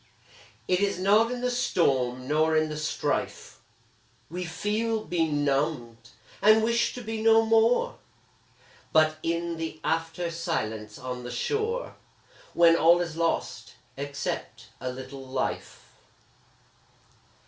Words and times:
It 0.67 0.79
is 0.79 0.97
not 0.97 1.31
in 1.31 1.41
the 1.41 1.51
storm 1.51 2.27
nor 2.27 2.57
in 2.57 2.69
the 2.69 2.75
strife 2.77 3.59
We 4.31 4.45
feel 4.45 5.05
benumbed, 5.05 6.09
and 6.41 6.63
wish 6.63 6.95
to 6.95 7.03
be 7.03 7.21
no 7.21 7.45
more, 7.45 7.99
But 8.91 9.17
in 9.21 9.57
the 9.57 9.79
after 9.83 10.31
silence 10.31 10.97
on 10.97 11.21
the 11.23 11.29
shore, 11.29 11.97
When 12.55 12.75
all 12.75 12.99
is 12.99 13.15
lost, 13.15 13.73
except 13.95 14.69
a 14.79 14.89
little 14.91 15.23
life. 15.23 15.85